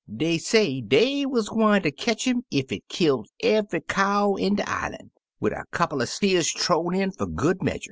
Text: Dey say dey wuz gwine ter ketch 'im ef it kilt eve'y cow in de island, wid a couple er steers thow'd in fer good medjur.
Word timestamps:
Dey 0.11 0.39
say 0.39 0.81
dey 0.81 1.27
wuz 1.27 1.43
gwine 1.47 1.83
ter 1.83 1.91
ketch 1.91 2.25
'im 2.25 2.43
ef 2.51 2.71
it 2.71 2.87
kilt 2.89 3.29
eve'y 3.43 3.81
cow 3.87 4.33
in 4.33 4.55
de 4.55 4.67
island, 4.67 5.11
wid 5.39 5.53
a 5.53 5.65
couple 5.69 6.01
er 6.01 6.07
steers 6.07 6.51
thow'd 6.51 6.95
in 6.95 7.11
fer 7.11 7.27
good 7.27 7.59
medjur. 7.59 7.79